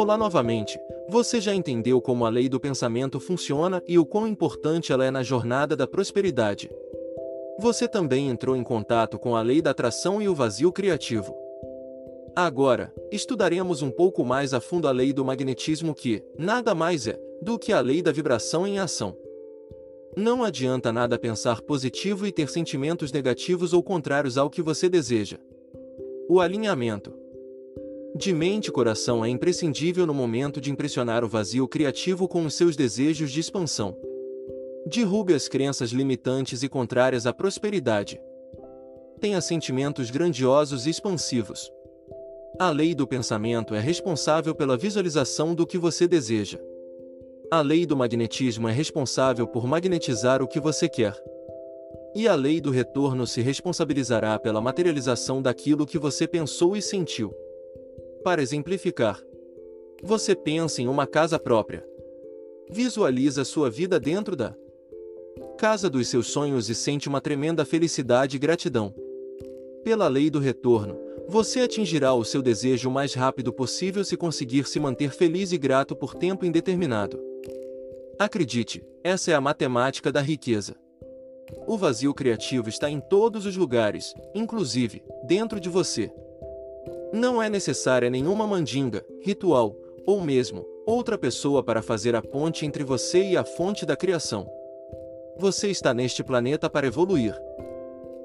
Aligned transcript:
Olá 0.00 0.16
novamente. 0.16 0.80
Você 1.10 1.42
já 1.42 1.54
entendeu 1.54 2.00
como 2.00 2.24
a 2.24 2.30
lei 2.30 2.48
do 2.48 2.58
pensamento 2.58 3.20
funciona 3.20 3.82
e 3.86 3.98
o 3.98 4.06
quão 4.06 4.26
importante 4.26 4.94
ela 4.94 5.04
é 5.04 5.10
na 5.10 5.22
jornada 5.22 5.76
da 5.76 5.86
prosperidade. 5.86 6.70
Você 7.58 7.86
também 7.86 8.30
entrou 8.30 8.56
em 8.56 8.62
contato 8.62 9.18
com 9.18 9.36
a 9.36 9.42
lei 9.42 9.60
da 9.60 9.72
atração 9.72 10.22
e 10.22 10.26
o 10.26 10.34
vazio 10.34 10.72
criativo. 10.72 11.36
Agora, 12.34 12.90
estudaremos 13.12 13.82
um 13.82 13.90
pouco 13.90 14.24
mais 14.24 14.54
a 14.54 14.60
fundo 14.60 14.88
a 14.88 14.90
lei 14.90 15.12
do 15.12 15.22
magnetismo 15.22 15.94
que, 15.94 16.24
nada 16.38 16.74
mais 16.74 17.06
é, 17.06 17.20
do 17.42 17.58
que 17.58 17.70
a 17.70 17.80
lei 17.82 18.00
da 18.00 18.10
vibração 18.10 18.66
em 18.66 18.78
ação. 18.78 19.14
Não 20.16 20.42
adianta 20.42 20.90
nada 20.90 21.18
pensar 21.18 21.60
positivo 21.60 22.26
e 22.26 22.32
ter 22.32 22.48
sentimentos 22.48 23.12
negativos 23.12 23.74
ou 23.74 23.82
contrários 23.82 24.38
ao 24.38 24.48
que 24.48 24.62
você 24.62 24.88
deseja. 24.88 25.36
O 26.26 26.40
alinhamento 26.40 27.19
de 28.16 28.32
mente 28.32 28.66
e 28.66 28.72
coração 28.72 29.24
é 29.24 29.28
imprescindível 29.28 30.04
no 30.04 30.12
momento 30.12 30.60
de 30.60 30.70
impressionar 30.70 31.24
o 31.24 31.28
vazio 31.28 31.68
criativo 31.68 32.26
com 32.26 32.44
os 32.44 32.54
seus 32.54 32.74
desejos 32.74 33.30
de 33.30 33.38
expansão. 33.38 33.96
Derrube 34.86 35.32
as 35.32 35.46
crenças 35.46 35.90
limitantes 35.90 36.62
e 36.62 36.68
contrárias 36.68 37.24
à 37.24 37.32
prosperidade. 37.32 38.20
Tenha 39.20 39.40
sentimentos 39.40 40.10
grandiosos 40.10 40.86
e 40.86 40.90
expansivos. 40.90 41.70
A 42.58 42.70
lei 42.70 42.94
do 42.94 43.06
pensamento 43.06 43.74
é 43.74 43.80
responsável 43.80 44.54
pela 44.54 44.76
visualização 44.76 45.54
do 45.54 45.66
que 45.66 45.78
você 45.78 46.08
deseja. 46.08 46.58
A 47.50 47.60
lei 47.60 47.86
do 47.86 47.96
magnetismo 47.96 48.68
é 48.68 48.72
responsável 48.72 49.46
por 49.46 49.66
magnetizar 49.66 50.42
o 50.42 50.48
que 50.48 50.58
você 50.58 50.88
quer. 50.88 51.14
E 52.14 52.26
a 52.26 52.34
lei 52.34 52.60
do 52.60 52.70
retorno 52.70 53.26
se 53.26 53.40
responsabilizará 53.40 54.36
pela 54.38 54.60
materialização 54.60 55.40
daquilo 55.40 55.86
que 55.86 55.98
você 55.98 56.26
pensou 56.26 56.76
e 56.76 56.82
sentiu. 56.82 57.32
Para 58.22 58.42
exemplificar, 58.42 59.18
você 60.02 60.34
pensa 60.34 60.82
em 60.82 60.88
uma 60.88 61.06
casa 61.06 61.38
própria. 61.38 61.82
Visualiza 62.70 63.44
sua 63.44 63.70
vida 63.70 63.98
dentro 63.98 64.36
da 64.36 64.54
casa 65.56 65.88
dos 65.88 66.08
seus 66.08 66.26
sonhos 66.26 66.68
e 66.68 66.74
sente 66.74 67.08
uma 67.08 67.20
tremenda 67.20 67.64
felicidade 67.64 68.36
e 68.36 68.38
gratidão. 68.38 68.94
Pela 69.82 70.06
lei 70.06 70.28
do 70.28 70.38
retorno, 70.38 70.98
você 71.28 71.60
atingirá 71.60 72.12
o 72.12 72.24
seu 72.24 72.42
desejo 72.42 72.90
o 72.90 72.92
mais 72.92 73.14
rápido 73.14 73.54
possível 73.54 74.04
se 74.04 74.18
conseguir 74.18 74.66
se 74.66 74.78
manter 74.78 75.12
feliz 75.12 75.50
e 75.52 75.58
grato 75.58 75.96
por 75.96 76.14
tempo 76.14 76.44
indeterminado. 76.44 77.18
Acredite, 78.18 78.84
essa 79.02 79.30
é 79.30 79.34
a 79.34 79.40
matemática 79.40 80.12
da 80.12 80.20
riqueza. 80.20 80.76
O 81.66 81.78
vazio 81.78 82.12
criativo 82.12 82.68
está 82.68 82.90
em 82.90 83.00
todos 83.00 83.46
os 83.46 83.56
lugares, 83.56 84.14
inclusive 84.34 85.02
dentro 85.26 85.58
de 85.58 85.70
você. 85.70 86.12
Não 87.12 87.42
é 87.42 87.50
necessária 87.50 88.08
nenhuma 88.08 88.46
mandinga, 88.46 89.04
ritual, 89.20 89.76
ou 90.06 90.20
mesmo 90.20 90.64
outra 90.86 91.16
pessoa 91.18 91.62
para 91.62 91.82
fazer 91.82 92.14
a 92.16 92.22
ponte 92.22 92.66
entre 92.66 92.82
você 92.82 93.22
e 93.22 93.36
a 93.36 93.44
fonte 93.44 93.86
da 93.86 93.96
criação. 93.96 94.48
Você 95.38 95.68
está 95.68 95.94
neste 95.94 96.22
planeta 96.22 96.68
para 96.68 96.86
evoluir. 96.86 97.34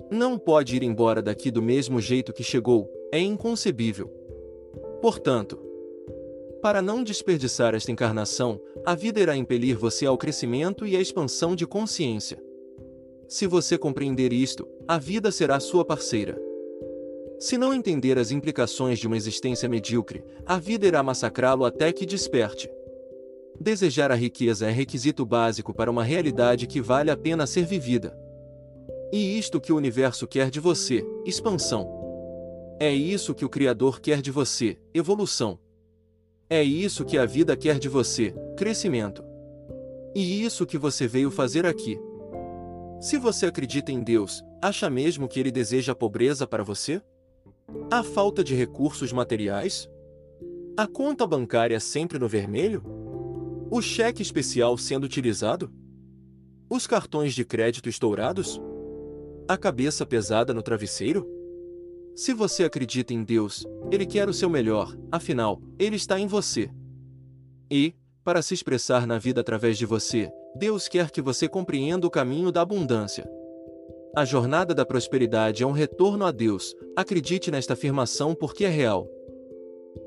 Não 0.10 0.38
pode 0.38 0.76
ir 0.76 0.84
embora 0.84 1.22
daqui 1.22 1.50
do 1.50 1.62
mesmo 1.62 2.00
jeito 2.00 2.34
que 2.34 2.44
chegou, 2.44 2.90
é 3.12 3.20
inconcebível. 3.20 4.08
Portanto, 5.02 5.60
para 6.62 6.82
não 6.82 7.04
desperdiçar 7.04 7.76
esta 7.76 7.92
encarnação, 7.92 8.60
a 8.86 8.96
vida 8.96 9.20
irá 9.20 9.36
impelir 9.36 9.78
você 9.78 10.06
ao 10.06 10.18
crescimento 10.18 10.86
e 10.86 10.96
à 10.96 11.02
expansão 11.02 11.56
de 11.56 11.66
consciência. 11.68 12.42
Se 13.28 13.48
você 13.48 13.78
compreender 13.78 14.34
isto, 14.34 14.68
a 14.88 14.98
vida 14.98 15.32
será 15.32 15.60
sua 15.60 15.86
parceira. 15.86 16.45
Se 17.40 17.58
não 17.58 17.74
entender 17.74 18.18
as 18.18 18.32
implicações 18.32 18.98
de 18.98 19.08
uma 19.08 19.18
existência 19.18 19.68
medíocre, 19.68 20.24
a 20.46 20.58
vida 20.58 20.88
irá 20.88 21.04
massacrá-lo 21.04 21.66
até 21.66 21.92
que 21.92 22.06
desperte. 22.06 22.70
Desejar 23.60 24.12
a 24.12 24.16
riqueza 24.16 24.68
é 24.68 24.72
requisito 24.72 25.26
básico 25.26 25.74
para 25.74 25.92
uma 25.92 26.04
realidade 26.04 26.68
que 26.68 26.82
vale 26.82 27.12
a 27.12 27.18
pena 27.18 27.46
ser 27.46 27.66
vivida. 27.66 28.18
E 29.12 29.38
isto 29.38 29.62
que 29.62 29.72
o 29.72 29.78
universo 29.78 30.28
quer 30.28 30.50
de 30.50 30.60
você, 30.60 31.06
expansão. 31.26 31.88
É 32.80 32.92
isso 32.92 33.34
que 33.34 33.46
o 33.46 33.50
Criador 33.50 34.02
quer 34.02 34.22
de 34.22 34.32
você, 34.32 34.78
evolução. 34.94 35.58
É 36.50 36.62
isso 36.62 37.06
que 37.06 37.18
a 37.18 37.26
vida 37.26 37.56
quer 37.56 37.80
de 37.80 37.88
você, 37.88 38.34
crescimento. 38.58 39.24
E 40.14 40.44
isso 40.44 40.66
que 40.66 40.78
você 40.78 41.08
veio 41.08 41.32
fazer 41.32 41.66
aqui. 41.66 42.00
Se 43.00 43.18
você 43.18 43.46
acredita 43.46 43.92
em 43.92 44.02
Deus, 44.02 44.44
acha 44.62 44.90
mesmo 44.90 45.28
que 45.28 45.40
ele 45.40 45.52
deseja 45.52 45.92
a 45.92 45.96
pobreza 45.96 46.46
para 46.48 46.64
você? 46.64 47.02
A 47.92 48.04
falta 48.04 48.44
de 48.44 48.54
recursos 48.54 49.12
materiais? 49.12 49.90
A 50.78 50.86
conta 50.86 51.26
bancária 51.26 51.80
sempre 51.80 52.20
no 52.20 52.28
vermelho? 52.28 52.84
O 53.72 53.82
cheque 53.82 54.22
especial 54.22 54.78
sendo 54.78 55.06
utilizado? 55.06 55.72
Os 56.70 56.86
cartões 56.86 57.34
de 57.34 57.46
crédito 57.46 57.88
estourados? 57.90 58.62
A 59.48 59.58
cabeça 59.58 60.06
pesada 60.06 60.54
no 60.54 60.62
travesseiro? 60.62 61.28
Se 62.16 62.34
você 62.34 62.64
acredita 62.64 63.14
em 63.14 63.24
Deus, 63.24 63.66
Ele 63.92 64.06
quer 64.06 64.30
o 64.30 64.34
seu 64.34 64.50
melhor, 64.50 64.96
afinal, 65.12 65.62
Ele 65.80 65.96
está 65.96 66.20
em 66.20 66.28
você. 66.28 66.70
E, 67.70 67.94
para 68.24 68.42
se 68.42 68.54
expressar 68.54 69.06
na 69.08 69.18
vida 69.18 69.42
através 69.42 69.78
de 69.78 69.86
você, 69.86 70.32
Deus 70.56 70.88
quer 70.88 71.12
que 71.12 71.22
você 71.22 71.48
compreenda 71.48 72.08
o 72.08 72.12
caminho 72.12 72.52
da 72.52 72.62
abundância. 72.62 73.30
A 74.16 74.24
jornada 74.24 74.74
da 74.74 74.86
prosperidade 74.86 75.62
é 75.62 75.68
um 75.68 75.74
retorno 75.74 76.24
a 76.24 76.32
Deus, 76.32 76.74
acredite 76.96 77.52
nesta 77.52 77.74
afirmação 77.74 78.34
porque 78.34 78.64
é 78.64 78.70
real. 78.70 79.10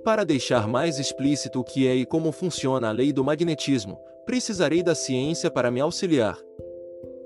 Para 0.03 0.25
deixar 0.25 0.67
mais 0.67 0.99
explícito 0.99 1.61
o 1.61 1.65
que 1.65 1.87
é 1.87 1.95
e 1.95 2.07
como 2.07 2.33
funciona 2.33 2.89
a 2.89 2.93
lei 2.93 3.13
do 3.13 3.23
magnetismo, 3.23 3.99
precisarei 4.25 4.83
da 4.83 4.95
ciência 4.95 5.51
para 5.51 5.71
me 5.71 5.79
auxiliar. 5.79 6.39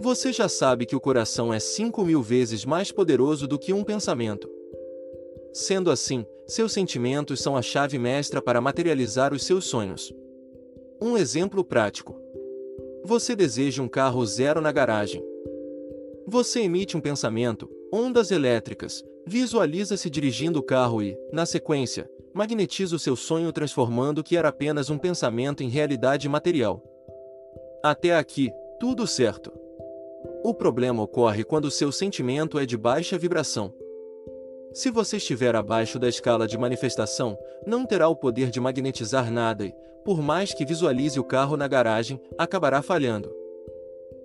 Você 0.01 0.33
já 0.33 0.49
sabe 0.49 0.85
que 0.85 0.97
o 0.97 1.01
coração 1.01 1.55
é 1.55 1.61
5 1.61 2.05
mil 2.05 2.21
vezes 2.21 2.65
mais 2.65 2.91
poderoso 2.91 3.47
do 3.47 3.61
que 3.61 3.73
um 3.73 3.85
pensamento. 3.85 4.51
Sendo 5.53 5.89
assim, 5.89 6.27
seus 6.49 6.73
sentimentos 6.73 7.41
são 7.41 7.57
a 7.57 7.63
chave 7.63 7.97
mestra 7.97 8.43
para 8.43 8.61
materializar 8.61 9.33
os 9.33 9.45
seus 9.45 9.67
sonhos. 9.67 10.13
Um 11.01 11.17
exemplo 11.17 11.63
prático. 11.63 12.21
Você 13.05 13.37
deseja 13.37 13.81
um 13.81 13.89
carro 13.89 14.27
zero 14.27 14.61
na 14.61 14.73
garagem. 14.73 15.23
Você 16.27 16.61
emite 16.61 16.97
um 16.97 17.01
pensamento, 17.01 17.69
ondas 17.93 18.31
elétricas, 18.31 19.03
visualiza-se 19.27 20.09
dirigindo 20.09 20.61
o 20.61 20.63
carro 20.63 21.03
e, 21.03 21.19
na 21.33 21.45
sequência, 21.45 22.09
magnetiza 22.33 22.95
o 22.95 22.99
seu 22.99 23.17
sonho 23.17 23.53
transformando 23.53 24.19
o 24.19 24.25
que 24.25 24.37
era 24.37 24.49
apenas 24.49 24.89
um 24.89 24.99
pensamento 24.99 25.63
em 25.63 25.69
realidade 25.69 26.29
material. 26.29 26.83
Até 27.83 28.17
aqui, 28.17 28.53
tudo 28.79 29.07
certo. 29.07 29.53
O 30.45 30.55
problema 30.55 31.03
ocorre 31.03 31.43
quando 31.45 31.71
seu 31.71 31.91
sentimento 31.91 32.59
é 32.59 32.65
de 32.65 32.77
baixa 32.77 33.19
vibração. 33.19 33.75
Se 34.73 34.91
você 34.91 35.17
estiver 35.17 35.55
abaixo 35.55 35.99
da 35.99 36.09
escala 36.09 36.47
de 36.47 36.57
manifestação, 36.57 37.37
não 37.67 37.85
terá 37.85 38.09
o 38.09 38.17
poder 38.17 38.49
de 38.49 38.61
magnetizar 38.61 39.31
nada 39.31 39.67
e, 39.67 39.75
por 40.05 40.23
mais 40.23 40.55
que 40.55 40.65
visualize 40.65 41.19
o 41.19 41.25
carro 41.25 41.57
na 41.57 41.69
garagem, 41.69 42.21
acabará 42.39 42.81
falhando. 42.81 43.42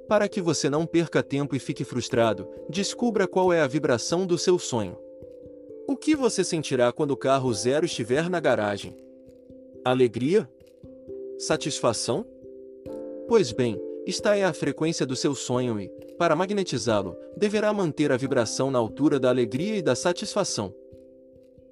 Para 0.07 0.29
que 0.29 0.41
você 0.41 0.69
não 0.69 0.85
perca 0.85 1.21
tempo 1.21 1.55
e 1.55 1.59
fique 1.59 1.83
frustrado, 1.83 2.47
descubra 2.69 3.27
qual 3.27 3.51
é 3.51 3.61
a 3.61 3.67
vibração 3.67 4.25
do 4.25 4.37
seu 4.37 4.57
sonho. 4.57 4.97
O 5.87 5.97
que 5.97 6.15
você 6.15 6.43
sentirá 6.43 6.91
quando 6.91 7.11
o 7.11 7.17
carro 7.17 7.53
zero 7.53 7.85
estiver 7.85 8.29
na 8.29 8.39
garagem? 8.39 8.95
Alegria? 9.83 10.49
Satisfação? 11.37 12.25
Pois 13.27 13.51
bem, 13.51 13.79
esta 14.07 14.37
é 14.37 14.45
a 14.45 14.53
frequência 14.53 15.05
do 15.05 15.15
seu 15.15 15.35
sonho 15.35 15.79
e, 15.79 15.89
para 16.17 16.35
magnetizá-lo, 16.35 17.15
deverá 17.35 17.73
manter 17.73 18.11
a 18.11 18.17
vibração 18.17 18.71
na 18.71 18.79
altura 18.79 19.19
da 19.19 19.29
alegria 19.29 19.75
e 19.75 19.81
da 19.81 19.95
satisfação. 19.95 20.73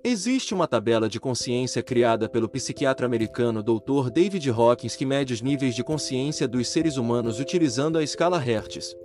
Existe 0.07 0.53
uma 0.53 0.67
tabela 0.67 1.09
de 1.09 1.19
consciência 1.19 1.81
criada 1.81 2.29
pelo 2.29 2.47
psiquiatra 2.47 3.07
americano 3.07 3.63
Dr. 3.63 4.11
David 4.13 4.47
Hawkins 4.51 4.95
que 4.95 5.03
mede 5.03 5.33
os 5.33 5.41
níveis 5.41 5.73
de 5.73 5.83
consciência 5.83 6.47
dos 6.47 6.67
seres 6.67 6.95
humanos 6.95 7.39
utilizando 7.39 7.97
a 7.97 8.03
escala 8.03 8.37
Hertz. 8.37 8.95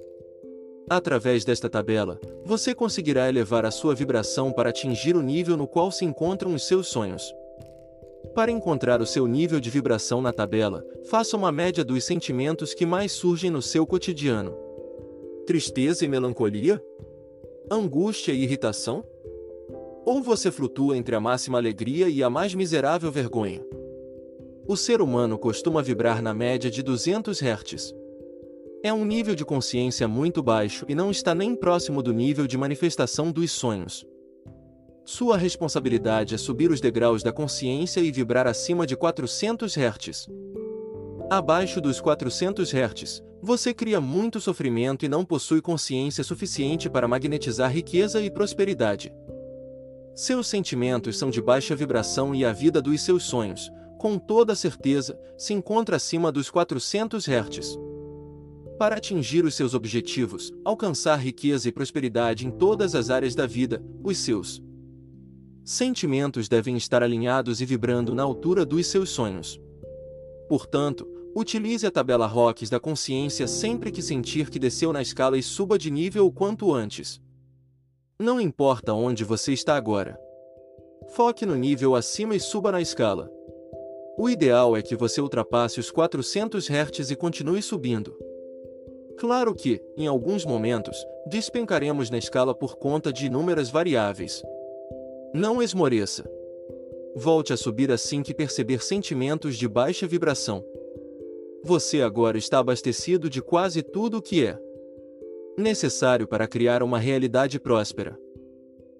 Através 0.91 1.43
desta 1.43 1.71
tabela, 1.71 2.21
você 2.45 2.75
conseguirá 2.75 3.31
elevar 3.31 3.65
a 3.65 3.71
sua 3.71 3.95
vibração 3.95 4.53
para 4.53 4.69
atingir 4.69 5.17
o 5.17 5.23
nível 5.23 5.57
no 5.57 5.67
qual 5.67 5.91
se 5.91 6.05
encontram 6.05 6.53
os 6.53 6.67
seus 6.67 6.89
sonhos. 6.89 7.35
Para 8.35 8.53
encontrar 8.53 9.01
o 9.01 9.07
seu 9.07 9.27
nível 9.27 9.59
de 9.59 9.71
vibração 9.71 10.21
na 10.21 10.35
tabela, 10.35 10.85
faça 11.09 11.35
uma 11.35 11.51
média 11.51 11.83
dos 11.83 12.05
sentimentos 12.05 12.75
que 12.75 12.85
mais 12.85 13.11
surgem 13.11 13.51
no 13.51 13.63
seu 13.63 13.87
cotidiano: 13.87 14.55
tristeza 15.47 16.05
e 16.05 16.09
melancolia? 16.09 16.79
Angústia 17.71 18.33
e 18.33 18.43
irritação? 18.43 19.03
Ou 20.11 20.21
você 20.21 20.51
flutua 20.51 20.97
entre 20.97 21.15
a 21.15 21.21
máxima 21.21 21.57
alegria 21.57 22.09
e 22.09 22.21
a 22.21 22.29
mais 22.29 22.53
miserável 22.53 23.13
vergonha. 23.13 23.65
O 24.67 24.77
ser 24.77 25.01
humano 25.01 25.39
costuma 25.39 25.81
vibrar 25.81 26.21
na 26.21 26.35
média 26.35 26.69
de 26.69 26.83
200 26.83 27.41
Hz. 27.41 27.95
É 28.83 28.93
um 28.93 29.05
nível 29.05 29.37
de 29.37 29.45
consciência 29.45 30.09
muito 30.09 30.43
baixo 30.43 30.85
e 30.89 30.97
não 30.97 31.13
está 31.13 31.33
nem 31.33 31.55
próximo 31.55 32.03
do 32.03 32.13
nível 32.13 32.49
de 32.49 32.59
manifestação 32.59 33.31
dos 33.31 33.53
sonhos. 33.53 34.05
Sua 35.05 35.37
responsabilidade 35.37 36.35
é 36.35 36.39
subir 36.39 36.73
os 36.73 36.81
degraus 36.81 37.23
da 37.23 37.31
consciência 37.31 38.01
e 38.01 38.11
vibrar 38.11 38.49
acima 38.49 38.89
de 38.89 38.97
400 38.97 39.77
Hz. 39.77 40.27
Abaixo 41.31 41.81
dos 41.81 42.01
400 42.01 42.73
Hz, 42.75 43.23
você 43.41 43.73
cria 43.73 44.01
muito 44.01 44.41
sofrimento 44.41 45.05
e 45.05 45.09
não 45.09 45.25
possui 45.25 45.63
consciência 45.63 46.25
suficiente 46.25 46.91
para 46.91 47.07
magnetizar 47.07 47.71
riqueza 47.71 48.21
e 48.21 48.29
prosperidade. 48.29 49.13
Seus 50.15 50.49
sentimentos 50.49 51.19
são 51.19 51.31
de 51.31 51.41
baixa 51.41 51.75
vibração 51.75 52.35
e 52.35 52.45
a 52.45 52.53
vida 52.53 52.83
dos 52.83 53.01
seus 53.01 53.23
sonhos, 53.23 53.71
com 53.99 54.19
toda 54.19 54.55
certeza, 54.55 55.19
se 55.37 55.53
encontra 55.53 55.97
acima 55.97 56.33
dos 56.33 56.51
400 56.51 57.27
Hz. 57.29 57.79
Para 58.79 58.97
atingir 58.97 59.45
os 59.45 59.55
seus 59.55 59.75
objetivos, 59.75 60.51
alcançar 60.65 61.17
riqueza 61.17 61.69
e 61.69 61.73
prosperidade 61.73 62.47
em 62.47 62.51
todas 62.51 62.95
as 62.95 63.11
áreas 63.11 63.35
da 63.35 63.47
vida, 63.47 63.85
os 64.03 64.17
seus 64.19 64.63
sentimentos 65.63 66.49
devem 66.49 66.77
estar 66.77 67.03
alinhados 67.03 67.61
e 67.61 67.67
vibrando 67.67 68.15
na 68.15 68.23
altura 68.23 68.65
dos 68.65 68.87
seus 68.87 69.11
sonhos. 69.11 69.61
Portanto, 70.49 71.07
utilize 71.37 71.87
a 71.87 71.91
tabela 71.91 72.27
ROCs 72.27 72.71
da 72.71 72.81
consciência 72.81 73.47
sempre 73.47 73.93
que 73.93 74.03
sentir 74.03 74.51
que 74.51 74.59
desceu 74.59 74.93
na 74.93 75.03
escala 75.03 75.39
e 75.39 75.43
suba 75.43 75.79
de 75.79 75.91
nível 75.91 76.27
o 76.27 76.33
quanto 76.33 76.73
antes. 76.73 77.21
Não 78.21 78.39
importa 78.39 78.93
onde 78.93 79.25
você 79.25 79.51
está 79.51 79.77
agora. 79.77 80.21
Foque 81.15 81.47
no 81.47 81.57
nível 81.57 81.95
acima 81.95 82.37
e 82.37 82.39
suba 82.39 82.71
na 82.71 82.79
escala. 82.79 83.33
O 84.19 84.29
ideal 84.29 84.77
é 84.77 84.83
que 84.83 84.95
você 84.95 85.23
ultrapasse 85.23 85.81
os 85.81 85.91
400 85.91 86.69
Hz 86.69 87.11
e 87.11 87.17
continue 87.17 87.63
subindo. 87.63 88.15
Claro 89.17 89.55
que, 89.55 89.83
em 89.97 90.07
alguns 90.07 90.45
momentos, 90.45 91.03
despencaremos 91.29 92.11
na 92.11 92.19
escala 92.19 92.55
por 92.55 92.77
conta 92.77 93.11
de 93.11 93.25
inúmeras 93.25 93.71
variáveis. 93.71 94.43
Não 95.33 95.63
esmoreça. 95.63 96.31
Volte 97.17 97.55
a 97.55 97.57
subir 97.57 97.91
assim 97.91 98.23
que 98.23 98.35
perceber 98.35 98.83
sentimentos 98.83 99.57
de 99.57 99.67
baixa 99.67 100.07
vibração. 100.07 100.63
Você 101.65 102.03
agora 102.03 102.37
está 102.37 102.59
abastecido 102.59 103.31
de 103.31 103.41
quase 103.41 103.83
tudo 103.83 104.19
o 104.19 104.23
que 104.23 104.45
é 104.45 104.61
necessário 105.61 106.27
para 106.27 106.49
criar 106.49 106.83
uma 106.83 106.99
realidade 106.99 107.61
próspera. 107.61 108.19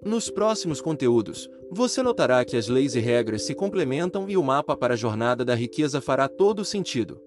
Nos 0.05 0.31
próximos 0.31 0.81
conteúdos, 0.81 1.49
você 1.71 2.03
notará 2.03 2.45
que 2.45 2.57
as 2.57 2.69
leis 2.69 2.95
e 2.95 3.01
regras 3.01 3.43
se 3.43 3.55
complementam 3.55 4.29
e 4.29 4.37
o 4.37 4.43
mapa 4.43 4.77
para 4.77 4.95
a 4.95 4.97
jornada 4.97 5.45
da 5.45 5.55
riqueza 5.55 6.01
fará 6.01 6.29
todo 6.29 6.65
sentido. 6.65 7.21